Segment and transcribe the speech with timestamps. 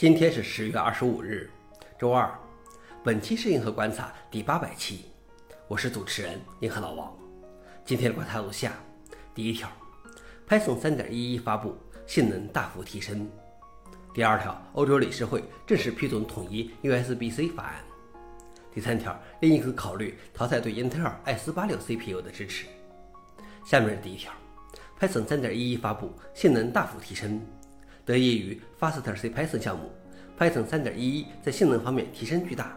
[0.00, 1.50] 今天是十月二十五日，
[1.98, 2.32] 周二。
[3.04, 5.00] 本期是银河观察第八百期，
[5.68, 7.14] 我是主持人银河老王。
[7.84, 8.72] 今天的观察如下：
[9.34, 9.68] 第一条
[10.48, 11.76] ，Python 3.11发布，
[12.06, 13.28] 性能大幅提升。
[14.14, 17.84] 第二条，欧洲理事会正式批准统一 USB-C 法案。
[18.72, 22.64] 第三条，Linux 考虑淘汰对英特尔 i486 CPU 的支持。
[23.66, 24.32] 下面是第一条
[24.98, 27.38] ，Python 3.11发布，性能大幅提升。
[28.10, 29.88] 得益于 Faster C Python 项目
[30.36, 32.76] ，Python 3.11在性能方面提升巨大。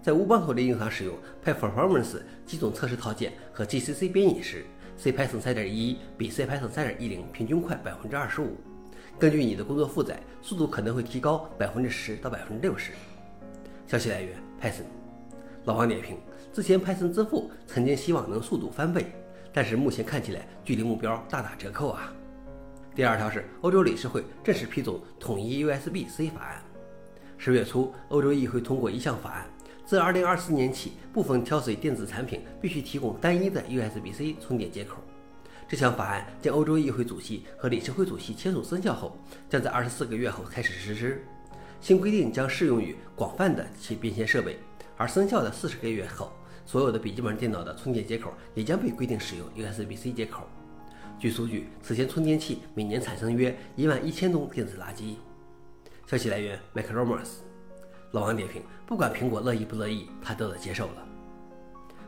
[0.00, 1.14] 在无绑头的硬上使用
[1.44, 4.64] PyPerformance 几种测试套件和 GCC 编译时
[4.98, 8.56] ，CPython 3.11比 CPython 3.10平均快百分之二十五。
[9.18, 12.92] 根据你的工作负载，速度可能会提高百分之十到百分之六十。
[13.86, 14.86] 消息来源：Python。
[15.66, 16.16] 老王点评：
[16.54, 19.12] 之前 Python 支付曾经希望能速度翻倍，
[19.52, 22.10] 但是目前看起来距离目标大打折扣啊。
[23.00, 26.62] 第二条是欧洲理事会正式批准统一 USB-C 法案。
[27.38, 29.46] 十月初，欧洲议会通过一项法案，
[29.86, 34.98] 自2024年起，部分挑水电子产品必须提供单一的 USB-C 充电接口。
[35.66, 39.16] 这项法案经欧洲议会主席和理事会主席签署生效后，
[39.48, 41.24] 将在24个月后开始实施。
[41.80, 44.58] 新规定将适用于广泛的其便携设备，
[44.98, 46.30] 而生效的40个月后，
[46.66, 50.46] 所有的笔记本电脑的充电接口也将被规定使用 USB-C 接口。
[51.20, 55.16] 据数据，此前充电器每年产生约一万一千吨电子垃圾。
[56.06, 57.28] 消息来源：Macromos。
[58.12, 61.06] 老王点评：不管苹果乐意不乐意，他都得接受了。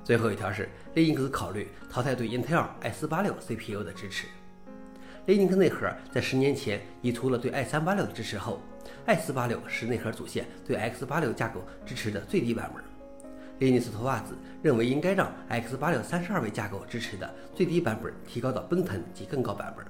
[0.03, 4.27] 最后一条是，Linux 考虑淘汰对英特尔 i486 CPU 的支持。
[5.27, 8.63] Linux 内核在十年前移除了对 i386 的支持后
[9.07, 12.83] ，i486 是内核主线对 x86 架构支持的最低版本。
[13.63, 19.87] 林尼斯托瓦兹认为，应该让 x86 三十二位架构支持的最低版本提高到奔腾及更高版本。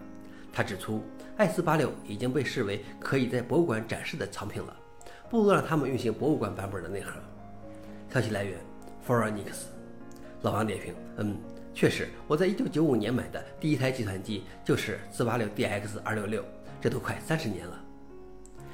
[0.53, 1.03] 他指出
[1.39, 4.77] ，i486 已经被视为可以在博物馆展示的藏品了，
[5.31, 7.13] 不如让他们运行博物馆版本的内核。
[8.13, 8.59] 消息来源
[9.07, 9.69] f o r e n i x
[10.43, 11.35] 老王点评：嗯，
[11.73, 16.43] 确实，我在1995年买的第一台计算机就是 486DX266，
[16.79, 17.83] 这都快三十年了。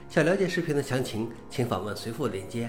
[0.08, 2.69] 想了解视频的详情，请访问随附链接。